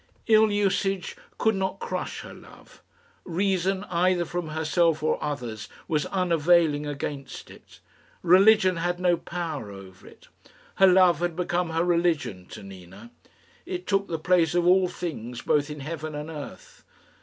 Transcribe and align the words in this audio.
Ill 0.25 0.51
usage 0.51 1.15
could 1.37 1.53
not 1.53 1.77
crush 1.77 2.21
her 2.21 2.33
love. 2.33 2.81
Reason, 3.23 3.83
either 3.83 4.25
from 4.25 4.47
herself 4.47 5.03
or 5.03 5.23
others, 5.23 5.69
was 5.87 6.07
unavailing 6.07 6.87
against 6.87 7.51
it. 7.51 7.79
Religion 8.23 8.77
had 8.77 8.99
no 8.99 9.15
power 9.15 9.69
over 9.69 10.07
it. 10.07 10.27
Her 10.77 10.87
love 10.87 11.19
had 11.19 11.35
become 11.35 11.69
her 11.69 11.85
religion 11.85 12.47
to 12.47 12.63
Nina. 12.63 13.11
It 13.67 13.85
took 13.85 14.07
the 14.07 14.17
place 14.17 14.55
of 14.55 14.65
all 14.65 14.87
things 14.87 15.43
both 15.43 15.69
in 15.69 15.81
heaven 15.81 16.15
and 16.15 16.31
earth. 16.31 16.83